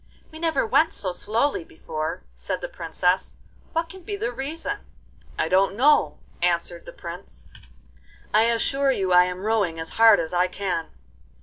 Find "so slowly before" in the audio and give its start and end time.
0.95-2.23